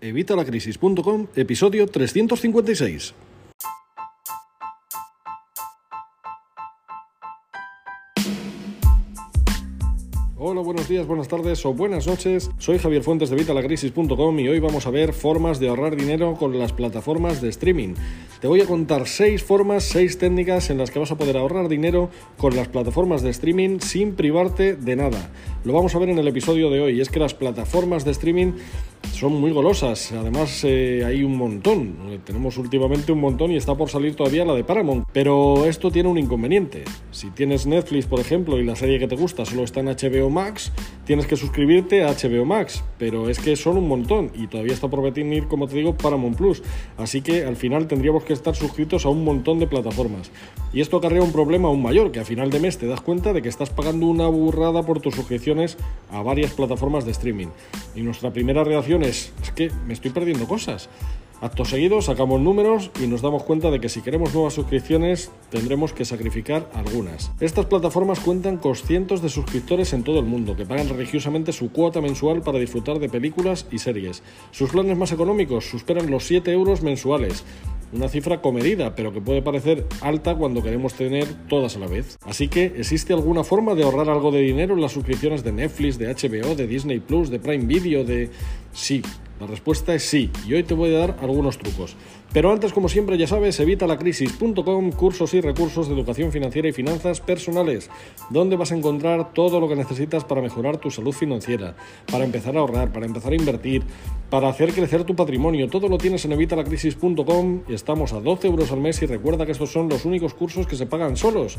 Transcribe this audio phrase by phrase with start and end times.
[0.00, 3.14] Evitalacrisis.com, episodio 356.
[10.40, 12.48] Hola, buenos días, buenas tardes o buenas noches.
[12.58, 16.56] Soy Javier Fuentes de Vitalacrisis.com y hoy vamos a ver formas de ahorrar dinero con
[16.56, 17.94] las plataformas de streaming.
[18.40, 21.68] Te voy a contar seis formas, seis técnicas en las que vas a poder ahorrar
[21.68, 25.32] dinero con las plataformas de streaming sin privarte de nada.
[25.64, 27.00] Lo vamos a ver en el episodio de hoy.
[27.00, 28.52] Es que las plataformas de streaming
[29.12, 30.12] son muy golosas.
[30.12, 31.96] Además, eh, hay un montón.
[32.08, 35.06] Eh, tenemos últimamente un montón y está por salir todavía la de Paramount.
[35.12, 36.84] Pero esto tiene un inconveniente.
[37.10, 40.30] Si tienes Netflix, por ejemplo, y la serie que te gusta solo está en HBO
[40.30, 40.72] Max,
[41.08, 42.84] tienes que suscribirte a HBO Max.
[42.98, 46.36] Pero es que son un montón y todavía está por venir, como te digo, Paramount
[46.36, 46.62] Plus.
[46.98, 50.30] Así que al final tendríamos que estar suscritos a un montón de plataformas.
[50.70, 53.32] Y esto acarrea un problema aún mayor, que a final de mes te das cuenta
[53.32, 55.78] de que estás pagando una burrada por tus suscripciones
[56.10, 57.48] a varias plataformas de streaming.
[57.96, 60.90] Y nuestra primera reacción es, es que me estoy perdiendo cosas.
[61.40, 65.92] Acto seguido sacamos números y nos damos cuenta de que si queremos nuevas suscripciones tendremos
[65.92, 67.30] que sacrificar algunas.
[67.38, 71.70] Estas plataformas cuentan con cientos de suscriptores en todo el mundo que pagan religiosamente su
[71.70, 74.24] cuota mensual para disfrutar de películas y series.
[74.50, 77.44] Sus planes más económicos superan los 7 euros mensuales
[77.92, 82.18] una cifra comedida, pero que puede parecer alta cuando queremos tener todas a la vez.
[82.26, 85.98] Así que, ¿existe alguna forma de ahorrar algo de dinero en las suscripciones de Netflix,
[85.98, 88.30] de HBO, de Disney Plus, de Prime Video, de...
[88.72, 89.02] Sí,
[89.40, 91.96] la respuesta es sí, y hoy te voy a dar algunos trucos.
[92.32, 97.20] Pero antes, como siempre, ya sabes, evitalacrisis.com, cursos y recursos de educación financiera y finanzas
[97.20, 97.88] personales,
[98.28, 101.74] donde vas a encontrar todo lo que necesitas para mejorar tu salud financiera,
[102.10, 103.82] para empezar a ahorrar, para empezar a invertir,
[104.28, 105.68] para hacer crecer tu patrimonio.
[105.68, 109.52] Todo lo tienes en evitalacrisis.com y estamos a 12 euros al mes y recuerda que
[109.52, 111.56] estos son los únicos cursos que se pagan solos.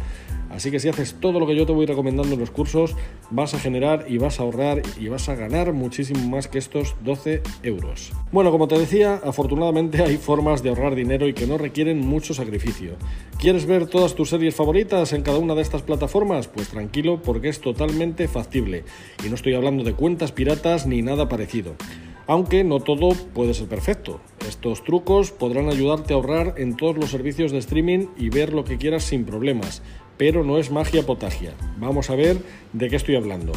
[0.52, 2.96] Así que si haces todo lo que yo te voy recomendando en los cursos,
[3.32, 6.96] vas a generar y vas a ahorrar y vas a ganar muchísimo más que estos
[7.04, 7.69] 12 euros.
[8.32, 12.34] Bueno, como te decía, afortunadamente hay formas de ahorrar dinero y que no requieren mucho
[12.34, 12.94] sacrificio.
[13.40, 16.48] ¿Quieres ver todas tus series favoritas en cada una de estas plataformas?
[16.48, 18.84] Pues tranquilo porque es totalmente factible.
[19.26, 21.76] Y no estoy hablando de cuentas piratas ni nada parecido.
[22.28, 24.20] Aunque no todo puede ser perfecto.
[24.48, 28.64] Estos trucos podrán ayudarte a ahorrar en todos los servicios de streaming y ver lo
[28.64, 29.82] que quieras sin problemas.
[30.18, 31.56] Pero no es magia potagia.
[31.80, 32.38] Vamos a ver
[32.74, 33.54] de qué estoy hablando.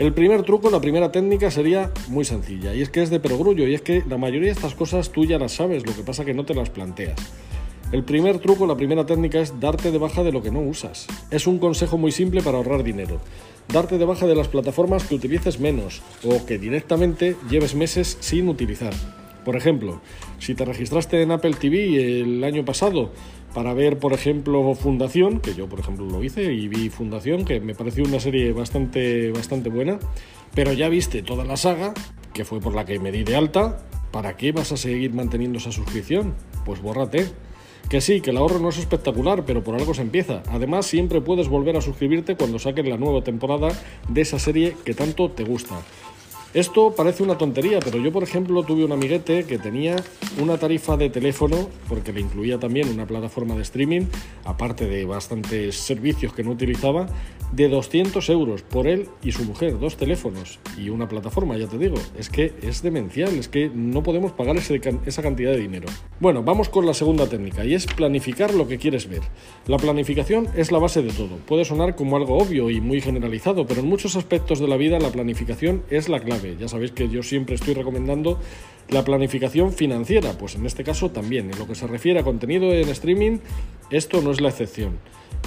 [0.00, 3.68] El primer truco, la primera técnica sería muy sencilla y es que es de perogrullo
[3.68, 6.24] y es que la mayoría de estas cosas tú ya las sabes, lo que pasa
[6.24, 7.20] que no te las planteas.
[7.92, 11.06] El primer truco, la primera técnica es darte de baja de lo que no usas.
[11.30, 13.20] Es un consejo muy simple para ahorrar dinero.
[13.68, 18.48] Darte de baja de las plataformas que utilices menos o que directamente lleves meses sin
[18.48, 18.94] utilizar.
[19.44, 20.00] Por ejemplo,
[20.38, 23.12] si te registraste en Apple TV el año pasado
[23.54, 27.60] para ver, por ejemplo, Fundación, que yo, por ejemplo, lo hice y vi Fundación, que
[27.60, 29.98] me pareció una serie bastante, bastante buena,
[30.54, 31.94] pero ya viste toda la saga,
[32.32, 33.78] que fue por la que me di de alta,
[34.12, 36.34] ¿para qué vas a seguir manteniendo esa suscripción?
[36.64, 37.26] Pues bórrate.
[37.88, 40.44] Que sí, que el ahorro no es espectacular, pero por algo se empieza.
[40.50, 43.68] Además, siempre puedes volver a suscribirte cuando saquen la nueva temporada
[44.08, 45.74] de esa serie que tanto te gusta.
[46.52, 49.94] Esto parece una tontería, pero yo, por ejemplo, tuve un amiguete que tenía
[50.40, 54.06] una tarifa de teléfono, porque le incluía también una plataforma de streaming,
[54.44, 57.06] aparte de bastantes servicios que no utilizaba,
[57.52, 61.78] de 200 euros por él y su mujer, dos teléfonos y una plataforma, ya te
[61.78, 61.96] digo.
[62.18, 65.86] Es que es demencial, es que no podemos pagar esa cantidad de dinero.
[66.18, 69.22] Bueno, vamos con la segunda técnica y es planificar lo que quieres ver.
[69.68, 71.36] La planificación es la base de todo.
[71.46, 74.98] Puede sonar como algo obvio y muy generalizado, pero en muchos aspectos de la vida
[74.98, 78.38] la planificación es la clave ya sabéis que yo siempre estoy recomendando
[78.88, 81.50] la planificación financiera, pues en este caso también.
[81.50, 83.38] En lo que se refiere a contenido en streaming,
[83.90, 84.98] esto no es la excepción.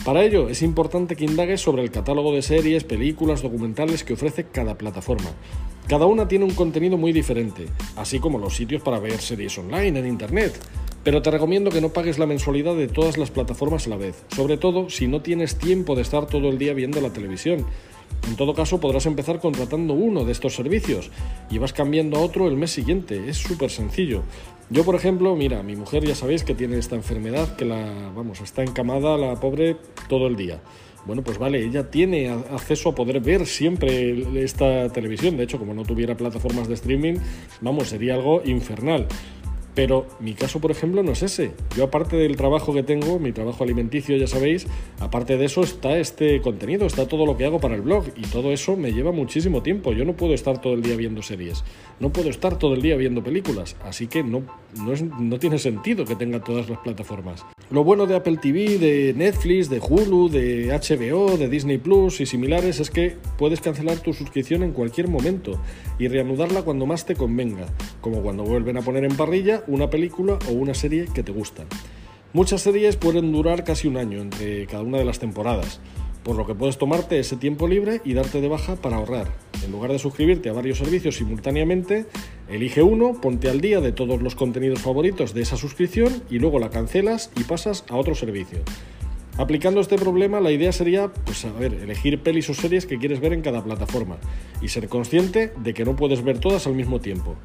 [0.05, 4.45] Para ello es importante que indagues sobre el catálogo de series, películas, documentales que ofrece
[4.45, 5.29] cada plataforma.
[5.87, 9.99] Cada una tiene un contenido muy diferente, así como los sitios para ver series online
[9.99, 10.53] en Internet.
[11.03, 14.23] Pero te recomiendo que no pagues la mensualidad de todas las plataformas a la vez,
[14.33, 17.65] sobre todo si no tienes tiempo de estar todo el día viendo la televisión.
[18.27, 21.11] En todo caso, podrás empezar contratando uno de estos servicios
[21.49, 23.29] y vas cambiando a otro el mes siguiente.
[23.29, 24.23] Es súper sencillo.
[24.69, 28.41] Yo, por ejemplo, mira, mi mujer ya sabéis que tiene esta enfermedad que la, vamos,
[28.41, 29.77] está encamada la pobre
[30.07, 30.61] todo el día.
[31.05, 35.35] Bueno, pues vale, ella tiene acceso a poder ver siempre esta televisión.
[35.35, 37.15] De hecho, como no tuviera plataformas de streaming,
[37.59, 39.07] vamos, sería algo infernal.
[39.75, 41.51] Pero mi caso, por ejemplo, no es ese.
[41.75, 44.67] Yo aparte del trabajo que tengo, mi trabajo alimenticio, ya sabéis,
[44.99, 48.21] aparte de eso está este contenido, está todo lo que hago para el blog y
[48.21, 49.93] todo eso me lleva muchísimo tiempo.
[49.93, 51.63] Yo no puedo estar todo el día viendo series,
[51.99, 54.43] no puedo estar todo el día viendo películas, así que no,
[54.75, 57.43] no, no tiene sentido que tenga todas las plataformas.
[57.73, 62.27] Lo bueno de Apple TV, de Netflix, de Hulu, de HBO, de Disney Plus y
[62.27, 65.59] similares es que puedes cancelar tu suscripción en cualquier momento
[65.97, 67.65] y reanudarla cuando más te convenga,
[67.99, 71.65] como cuando vuelven a poner en parrilla una película o una serie que te gustan.
[72.31, 75.79] Muchas series pueden durar casi un año entre cada una de las temporadas,
[76.23, 79.31] por lo que puedes tomarte ese tiempo libre y darte de baja para ahorrar.
[79.65, 82.05] En lugar de suscribirte a varios servicios simultáneamente,
[82.49, 86.59] elige uno, ponte al día de todos los contenidos favoritos de esa suscripción y luego
[86.59, 88.59] la cancelas y pasas a otro servicio.
[89.37, 93.19] Aplicando este problema, la idea sería, pues a ver, elegir pelis o series que quieres
[93.19, 94.17] ver en cada plataforma
[94.61, 97.35] y ser consciente de que no puedes ver todas al mismo tiempo.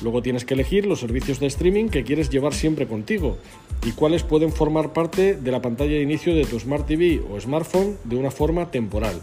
[0.00, 3.36] Luego tienes que elegir los servicios de streaming que quieres llevar siempre contigo
[3.84, 7.38] y cuáles pueden formar parte de la pantalla de inicio de tu Smart TV o
[7.38, 9.20] smartphone de una forma temporal.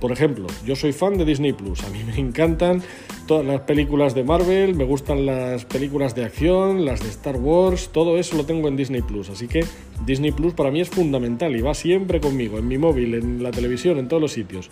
[0.00, 1.82] Por ejemplo, yo soy fan de Disney Plus.
[1.82, 2.82] A mí me encantan
[3.26, 7.90] todas las películas de Marvel, me gustan las películas de acción, las de Star Wars,
[7.92, 9.28] todo eso lo tengo en Disney Plus.
[9.28, 9.64] Así que
[10.06, 13.50] Disney Plus para mí es fundamental y va siempre conmigo, en mi móvil, en la
[13.50, 14.70] televisión, en todos los sitios.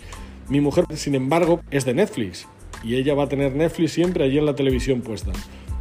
[0.49, 2.47] Mi mujer, sin embargo, es de Netflix
[2.83, 5.33] y ella va a tener Netflix siempre allí en la televisión puesta.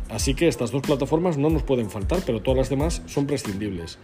[0.08, 3.98] Así que estas dos plataformas no nos pueden faltar, pero todas las demás son prescindibles.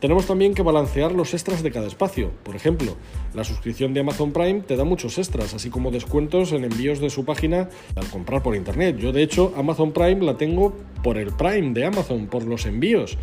[0.00, 2.30] Tenemos también que balancear los extras de cada espacio.
[2.42, 2.96] Por ejemplo,
[3.34, 7.10] la suscripción de Amazon Prime te da muchos extras, así como descuentos en envíos de
[7.10, 8.96] su página al comprar por internet.
[8.96, 13.18] Yo de hecho Amazon Prime la tengo por el Prime de Amazon, por los envíos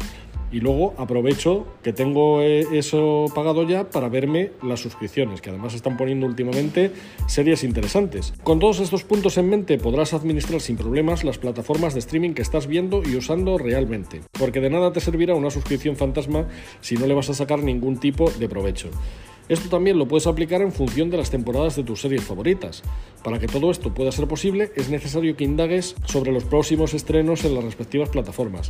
[0.52, 5.74] y luego aprovecho que tengo eh, eso pagado ya para verme las suscripciones, que además
[5.74, 6.92] están poniendo últimamente
[7.28, 8.34] series interesantes.
[8.44, 12.42] Con todos estos puntos en mente podrás administrar sin problemas las plataformas de streaming que
[12.42, 16.48] estás viendo y usando realmente, porque de nada te servirá una suscripción fantasma
[16.82, 18.90] si no le vas a sacar ningún tipo de provecho.
[19.50, 22.84] Esto también lo puedes aplicar en función de las temporadas de tus series favoritas.
[23.24, 27.46] Para que todo esto pueda ser posible, es necesario que indagues sobre los próximos estrenos
[27.46, 28.68] en las respectivas plataformas.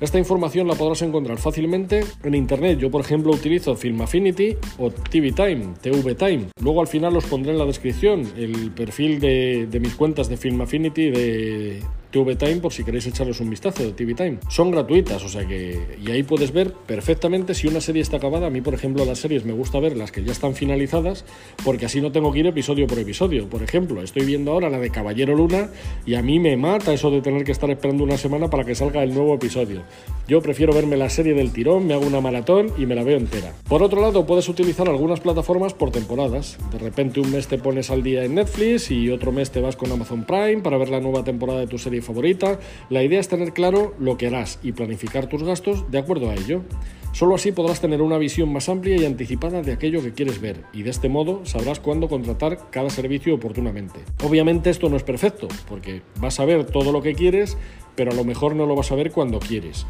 [0.00, 2.78] Esta información la podrás encontrar fácilmente en internet.
[2.78, 6.46] Yo, por ejemplo, utilizo Film Affinity o TV Time, TV Time.
[6.62, 10.36] Luego al final os pondré en la descripción el perfil de, de mis cuentas de
[10.36, 14.38] Film Affinity de TV Time por si queréis echarles un vistazo de TV Time.
[14.48, 15.98] Son gratuitas, o sea que.
[16.04, 18.46] Y ahí puedes ver perfectamente si una serie está acabada.
[18.46, 21.24] A mí, por ejemplo, las series me gusta ver las que ya están finalizadas,
[21.64, 23.48] porque así no tengo que ir episodio por episodio.
[23.48, 25.70] Por ejemplo, estoy viendo ahora la de Caballero Luna
[26.06, 28.74] y a mí me mata eso de tener que estar esperando una semana para que
[28.74, 29.82] salga el nuevo episodio.
[30.26, 33.16] Yo prefiero verme la serie del tirón, me hago una maratón y me la veo
[33.16, 33.52] entera.
[33.68, 36.58] Por otro lado, puedes utilizar algunas plataformas por temporadas.
[36.72, 39.76] De repente un mes te pones al día en Netflix y otro mes te vas
[39.76, 42.58] con Amazon Prime para ver la nueva temporada de tu favorita.
[42.90, 46.34] La idea es tener claro lo que harás y planificar tus gastos de acuerdo a
[46.34, 46.62] ello.
[47.12, 50.62] Solo así podrás tener una visión más amplia y anticipada de aquello que quieres ver
[50.72, 54.00] y de este modo sabrás cuándo contratar cada servicio oportunamente.
[54.22, 57.56] Obviamente esto no es perfecto, porque vas a ver todo lo que quieres,
[57.96, 59.86] pero a lo mejor no lo vas a ver cuando quieres.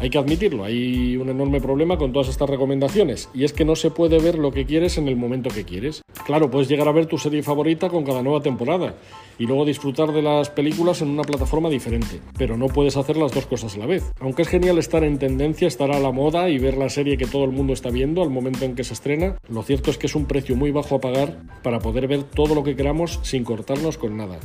[0.00, 3.76] Hay que admitirlo, hay un enorme problema con todas estas recomendaciones y es que no
[3.76, 6.02] se puede ver lo que quieres en el momento que quieres.
[6.26, 8.94] Claro, puedes llegar a ver tu serie favorita con cada nueva temporada
[9.38, 13.32] y luego disfrutar de las películas en una plataforma diferente, pero no puedes hacer las
[13.32, 14.12] dos cosas a la vez.
[14.20, 17.26] Aunque es genial estar en tendencia, estar a la moda y ver la serie que
[17.26, 20.06] todo el mundo está viendo al momento en que se estrena, lo cierto es que
[20.06, 23.44] es un precio muy bajo a pagar para poder ver todo lo que queramos sin
[23.44, 24.38] cortarnos con nada.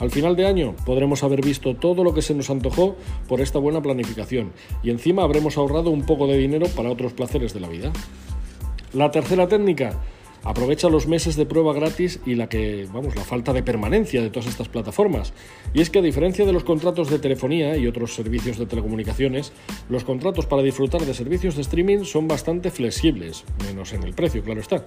[0.00, 2.96] Al final de año podremos haber visto todo lo que se nos antojó
[3.28, 4.52] por esta buena planificación
[4.82, 7.92] y encima habremos ahorrado un poco de dinero para otros placeres de la vida.
[8.94, 10.00] La tercera técnica,
[10.42, 14.30] aprovecha los meses de prueba gratis y la que, vamos, la falta de permanencia de
[14.30, 15.32] todas estas plataformas.
[15.74, 19.52] Y es que a diferencia de los contratos de telefonía y otros servicios de telecomunicaciones,
[19.88, 24.42] los contratos para disfrutar de servicios de streaming son bastante flexibles, menos en el precio,
[24.42, 24.86] claro está.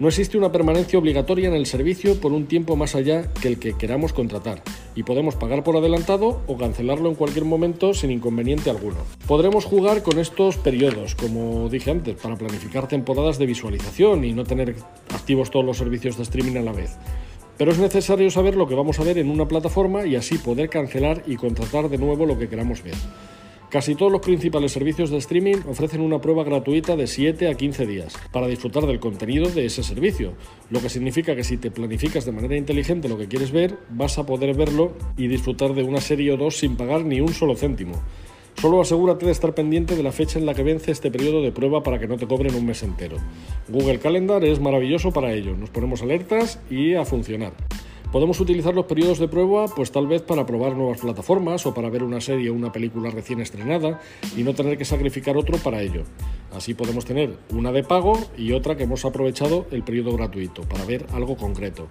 [0.00, 3.60] No existe una permanencia obligatoria en el servicio por un tiempo más allá que el
[3.60, 4.60] que queramos contratar
[4.96, 8.96] y podemos pagar por adelantado o cancelarlo en cualquier momento sin inconveniente alguno.
[9.28, 14.42] Podremos jugar con estos periodos, como dije antes, para planificar temporadas de visualización y no
[14.42, 14.74] tener
[15.10, 16.96] activos todos los servicios de streaming a la vez.
[17.56, 20.70] Pero es necesario saber lo que vamos a ver en una plataforma y así poder
[20.70, 22.96] cancelar y contratar de nuevo lo que queramos ver.
[23.74, 27.86] Casi todos los principales servicios de streaming ofrecen una prueba gratuita de 7 a 15
[27.86, 30.34] días para disfrutar del contenido de ese servicio,
[30.70, 34.16] lo que significa que si te planificas de manera inteligente lo que quieres ver, vas
[34.16, 37.56] a poder verlo y disfrutar de una serie o dos sin pagar ni un solo
[37.56, 38.00] céntimo.
[38.60, 41.50] Solo asegúrate de estar pendiente de la fecha en la que vence este periodo de
[41.50, 43.16] prueba para que no te cobren un mes entero.
[43.68, 47.54] Google Calendar es maravilloso para ello, nos ponemos alertas y a funcionar.
[48.14, 51.90] Podemos utilizar los periodos de prueba, pues tal vez para probar nuevas plataformas o para
[51.90, 53.98] ver una serie o una película recién estrenada
[54.36, 56.04] y no tener que sacrificar otro para ello.
[56.52, 60.84] Así podemos tener una de pago y otra que hemos aprovechado el periodo gratuito para
[60.84, 61.88] ver algo concreto.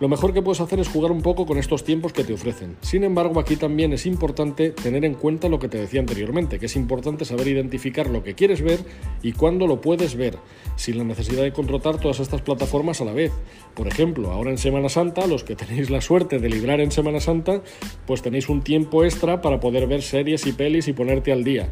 [0.00, 2.76] Lo mejor que puedes hacer es jugar un poco con estos tiempos que te ofrecen.
[2.80, 6.66] Sin embargo, aquí también es importante tener en cuenta lo que te decía anteriormente, que
[6.66, 8.80] es importante saber identificar lo que quieres ver
[9.22, 10.36] y cuándo lo puedes ver,
[10.74, 13.32] sin la necesidad de contratar todas estas plataformas a la vez.
[13.74, 17.20] Por ejemplo, ahora en Semana Santa, los que tenéis la suerte de librar en Semana
[17.20, 17.62] Santa,
[18.04, 21.68] pues tenéis un tiempo extra para poder ver series y pelis y ponerte al día.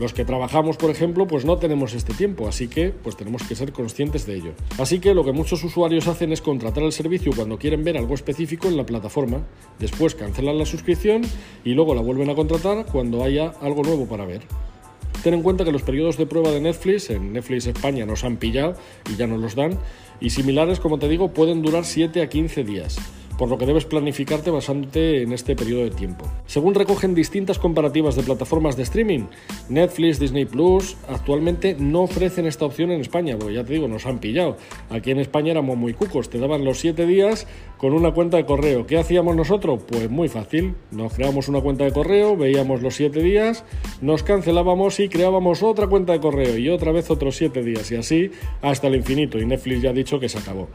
[0.00, 3.54] Los que trabajamos, por ejemplo, pues no tenemos este tiempo, así que pues tenemos que
[3.54, 4.52] ser conscientes de ello.
[4.78, 8.14] Así que lo que muchos usuarios hacen es contratar el servicio cuando quieren ver algo
[8.14, 9.42] específico en la plataforma,
[9.78, 11.20] después cancelan la suscripción
[11.66, 14.40] y luego la vuelven a contratar cuando haya algo nuevo para ver.
[15.22, 18.38] Ten en cuenta que los periodos de prueba de Netflix, en Netflix España nos han
[18.38, 18.76] pillado
[19.12, 19.78] y ya nos los dan,
[20.18, 22.96] y similares, como te digo, pueden durar 7 a 15 días
[23.40, 26.26] por lo que debes planificarte basándote en este periodo de tiempo.
[26.44, 29.28] Según recogen distintas comparativas de plataformas de streaming,
[29.70, 34.04] Netflix, Disney Plus actualmente no ofrecen esta opción en España, porque ya te digo, nos
[34.04, 34.58] han pillado.
[34.90, 37.46] Aquí en España éramos muy cucos, te daban los 7 días
[37.78, 38.86] con una cuenta de correo.
[38.86, 39.84] ¿Qué hacíamos nosotros?
[39.88, 43.64] Pues muy fácil, nos creamos una cuenta de correo, veíamos los 7 días,
[44.02, 47.96] nos cancelábamos y creábamos otra cuenta de correo y otra vez otros 7 días y
[47.96, 48.30] así
[48.60, 49.38] hasta el infinito.
[49.38, 50.68] Y Netflix ya ha dicho que se acabó.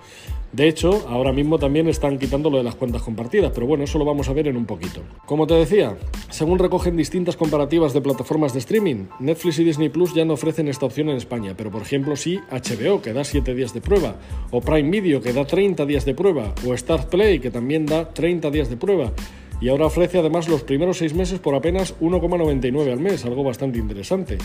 [0.56, 4.00] De hecho, ahora mismo también están quitando lo de las cuentas compartidas, pero bueno, eso
[4.00, 5.02] lo vamos a ver en un poquito.
[5.26, 5.98] Como te decía,
[6.30, 10.70] según recogen distintas comparativas de plataformas de streaming, Netflix y Disney Plus ya no ofrecen
[10.70, 14.16] esta opción en España, pero por ejemplo sí HBO, que da 7 días de prueba,
[14.50, 18.14] o Prime Video, que da 30 días de prueba, o Star Play, que también da
[18.14, 19.12] 30 días de prueba.
[19.60, 23.78] Y ahora ofrece además los primeros 6 meses por apenas 1,99 al mes, algo bastante
[23.78, 24.38] interesante.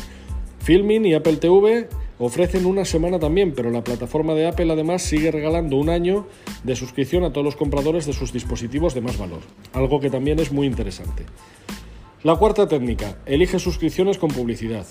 [0.59, 1.89] Filming y Apple TV
[2.21, 6.27] ofrecen una semana también, pero la plataforma de Apple además sigue regalando un año
[6.63, 9.41] de suscripción a todos los compradores de sus dispositivos de más valor,
[9.73, 11.25] algo que también es muy interesante.
[12.23, 14.87] La cuarta técnica, elige suscripciones con publicidad.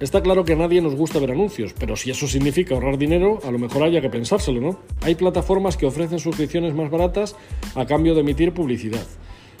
[0.00, 3.40] Está claro que a nadie nos gusta ver anuncios, pero si eso significa ahorrar dinero,
[3.44, 4.78] a lo mejor haya que pensárselo, ¿no?
[5.02, 7.36] Hay plataformas que ofrecen suscripciones más baratas
[7.74, 9.06] a cambio de emitir publicidad.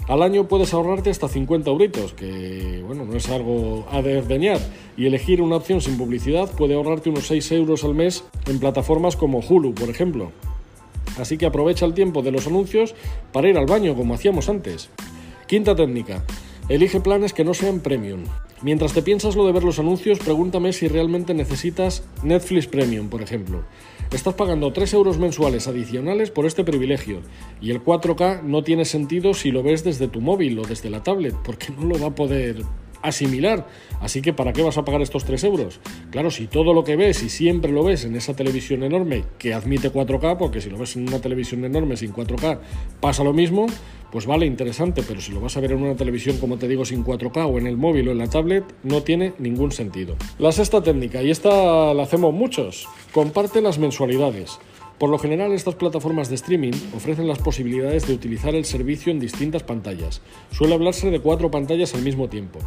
[0.08, 4.58] Al año puedes ahorrarte hasta 50 euritos, que bueno, no es algo a desdeñar.
[4.96, 9.16] Y elegir una opción sin publicidad puede ahorrarte unos 6 euros al mes en plataformas
[9.16, 10.32] como Hulu, por ejemplo.
[11.18, 12.94] Así que aprovecha el tiempo de los anuncios
[13.32, 14.90] para ir al baño, como hacíamos antes.
[15.46, 16.24] Quinta técnica.
[16.70, 18.26] Elige planes que no sean premium.
[18.62, 23.22] Mientras te piensas lo de ver los anuncios, pregúntame si realmente necesitas Netflix Premium, por
[23.22, 23.64] ejemplo.
[24.12, 27.22] Estás pagando 3 euros mensuales adicionales por este privilegio
[27.60, 31.02] y el 4K no tiene sentido si lo ves desde tu móvil o desde la
[31.02, 32.62] tablet, porque no lo va a poder
[33.02, 33.66] asimilar.
[34.00, 35.80] Así que ¿para qué vas a pagar estos 3 euros?
[36.10, 39.54] Claro, si todo lo que ves y siempre lo ves en esa televisión enorme que
[39.54, 42.58] admite 4K, porque si lo ves en una televisión enorme sin 4K
[43.00, 43.66] pasa lo mismo,
[44.10, 46.84] pues vale, interesante, pero si lo vas a ver en una televisión, como te digo,
[46.84, 50.16] sin 4K o en el móvil o en la tablet, no tiene ningún sentido.
[50.38, 54.58] La sexta técnica, y esta la hacemos muchos, comparte las mensualidades.
[55.00, 59.18] Por lo general, estas plataformas de streaming ofrecen las posibilidades de utilizar el servicio en
[59.18, 60.20] distintas pantallas.
[60.52, 62.58] Suele hablarse de cuatro pantallas al mismo tiempo.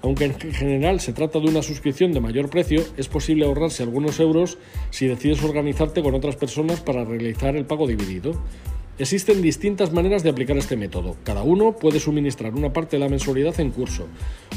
[0.00, 4.20] Aunque en general se trata de una suscripción de mayor precio, es posible ahorrarse algunos
[4.20, 4.56] euros
[4.88, 8.40] si decides organizarte con otras personas para realizar el pago dividido.
[8.98, 11.16] Existen distintas maneras de aplicar este método.
[11.24, 14.06] Cada uno puede suministrar una parte de la mensualidad en curso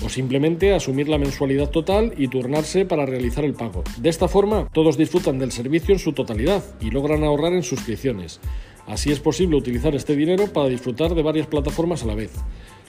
[0.04, 3.84] o simplemente asumir la mensualidad total y turnarse para realizar el pago.
[3.98, 8.42] De esta forma, todos disfrutan del servicio en su totalidad y logran ahorrar en suscripciones.
[8.88, 12.34] Así es posible utilizar este dinero para disfrutar de varias plataformas a la vez.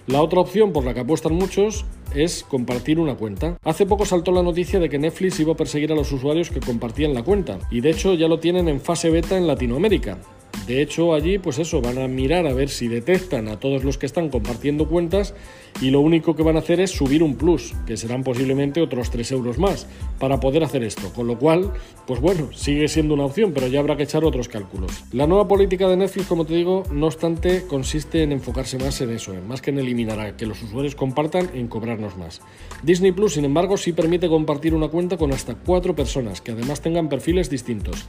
[0.08, 1.84] La otra opción por la que apuestan muchos
[2.14, 3.56] es compartir una cuenta.
[3.62, 6.60] Hace poco saltó la noticia de que Netflix iba a perseguir a los usuarios que
[6.60, 10.18] compartían la cuenta, y de hecho ya lo tienen en fase beta en Latinoamérica.
[10.66, 13.98] De hecho, allí, pues eso, van a mirar a ver si detectan a todos los
[13.98, 15.34] que están compartiendo cuentas
[15.80, 19.10] y lo único que van a hacer es subir un plus, que serán posiblemente otros
[19.10, 19.86] 3 euros más,
[20.18, 21.12] para poder hacer esto.
[21.12, 21.72] Con lo cual,
[22.06, 25.04] pues bueno, sigue siendo una opción, pero ya habrá que echar otros cálculos.
[25.12, 29.10] La nueva política de Netflix, como te digo, no obstante, consiste en enfocarse más en
[29.10, 32.40] eso, más que en eliminar a que los usuarios compartan, en cobrarnos más.
[32.82, 36.80] Disney Plus, sin embargo, sí permite compartir una cuenta con hasta 4 personas, que además
[36.80, 38.06] tengan perfiles distintos.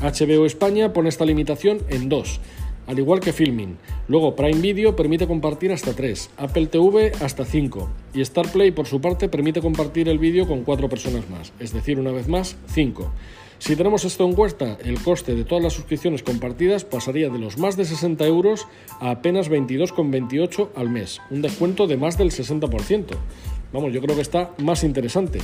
[0.00, 2.40] HBO España pone esta limitación en dos,
[2.86, 3.76] al igual que Filming.
[4.08, 9.00] Luego Prime Video permite compartir hasta 3, Apple TV hasta 5 y StarPlay por su
[9.00, 13.10] parte permite compartir el vídeo con 4 personas más, es decir, una vez más 5.
[13.58, 17.56] Si tenemos esto en cuenta, el coste de todas las suscripciones compartidas pasaría de los
[17.56, 18.66] más de 60 euros
[19.00, 23.06] a apenas 22,28 al mes, un descuento de más del 60%.
[23.72, 25.38] Vamos, yo creo que está más interesante.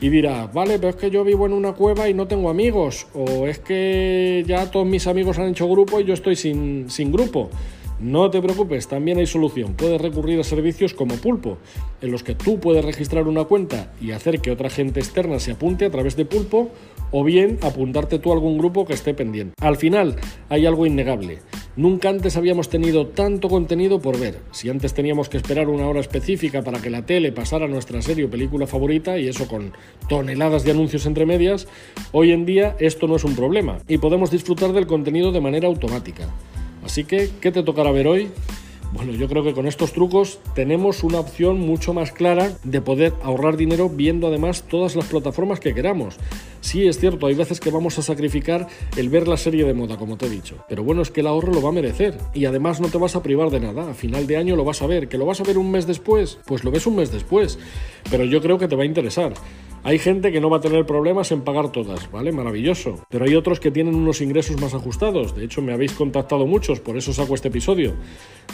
[0.00, 3.06] Y dirá, vale, pero es que yo vivo en una cueva y no tengo amigos,
[3.14, 7.12] o es que ya todos mis amigos han hecho grupo y yo estoy sin, sin
[7.12, 7.50] grupo.
[8.00, 9.74] No te preocupes, también hay solución.
[9.74, 11.58] Puedes recurrir a servicios como Pulpo,
[12.00, 15.52] en los que tú puedes registrar una cuenta y hacer que otra gente externa se
[15.52, 16.70] apunte a través de Pulpo,
[17.10, 19.54] o bien apuntarte tú a algún grupo que esté pendiente.
[19.60, 20.16] Al final
[20.48, 21.40] hay algo innegable.
[21.76, 24.38] Nunca antes habíamos tenido tanto contenido por ver.
[24.50, 28.24] Si antes teníamos que esperar una hora específica para que la tele pasara nuestra serie
[28.24, 29.72] o película favorita, y eso con
[30.08, 31.68] toneladas de anuncios entre medias,
[32.12, 35.68] hoy en día esto no es un problema y podemos disfrutar del contenido de manera
[35.68, 36.28] automática.
[36.84, 38.30] Así que, ¿qué te tocará ver hoy?
[38.92, 43.12] Bueno, yo creo que con estos trucos tenemos una opción mucho más clara de poder
[43.22, 46.16] ahorrar dinero viendo además todas las plataformas que queramos.
[46.60, 49.96] Sí, es cierto, hay veces que vamos a sacrificar el ver la serie de moda,
[49.96, 50.56] como te he dicho.
[50.68, 52.18] Pero bueno, es que el ahorro lo va a merecer.
[52.34, 53.90] Y además no te vas a privar de nada.
[53.90, 55.08] A final de año lo vas a ver.
[55.08, 56.38] ¿Que lo vas a ver un mes después?
[56.44, 57.60] Pues lo ves un mes después.
[58.10, 59.32] Pero yo creo que te va a interesar.
[59.82, 62.32] Hay gente que no va a tener problemas en pagar todas, ¿vale?
[62.32, 63.02] Maravilloso.
[63.08, 65.34] Pero hay otros que tienen unos ingresos más ajustados.
[65.34, 67.94] De hecho, me habéis contactado muchos, por eso saco este episodio.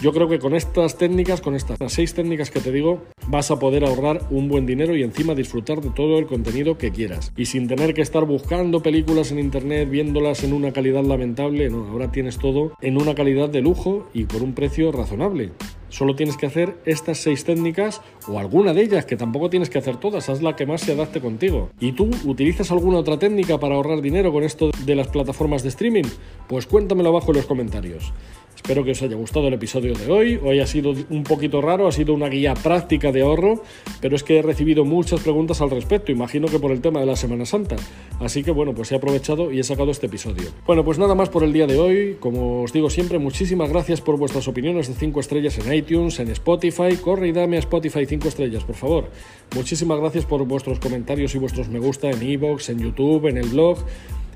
[0.00, 3.58] Yo creo que con estas técnicas, con estas seis técnicas que te digo, vas a
[3.58, 7.32] poder ahorrar un buen dinero y encima disfrutar de todo el contenido que quieras.
[7.36, 11.88] Y sin tener que estar buscando películas en internet, viéndolas en una calidad lamentable, no,
[11.88, 15.50] ahora tienes todo en una calidad de lujo y por un precio razonable.
[15.88, 19.78] Solo tienes que hacer estas seis técnicas o alguna de ellas, que tampoco tienes que
[19.78, 21.70] hacer todas, haz la que más se adapte contigo.
[21.80, 25.68] ¿Y tú utilizas alguna otra técnica para ahorrar dinero con esto de las plataformas de
[25.68, 26.04] streaming?
[26.48, 28.12] Pues cuéntamelo abajo en los comentarios.
[28.56, 30.40] Espero que os haya gustado el episodio de hoy.
[30.42, 33.62] Hoy ha sido un poquito raro, ha sido una guía práctica de ahorro,
[34.00, 37.06] pero es que he recibido muchas preguntas al respecto, imagino que por el tema de
[37.06, 37.76] la Semana Santa.
[38.18, 40.48] Así que bueno, pues he aprovechado y he sacado este episodio.
[40.66, 42.16] Bueno, pues nada más por el día de hoy.
[42.18, 46.30] Como os digo siempre, muchísimas gracias por vuestras opiniones de 5 estrellas en iTunes, en
[46.30, 46.96] Spotify.
[47.00, 49.10] Corre y dame a Spotify 5 estrellas, por favor.
[49.54, 53.48] Muchísimas gracias por vuestros comentarios y vuestros me gusta en iVoox, en YouTube, en el
[53.48, 53.78] blog.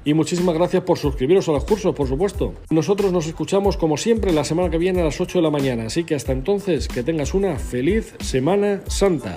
[0.04, 2.54] Y muchísimas gracias por suscribiros a los cursos, por supuesto.
[2.70, 5.86] Nosotros nos escuchamos como siempre la semana que viene a las 8 de la mañana,
[5.86, 9.36] así que hasta entonces que tengas una feliz Semana Santa.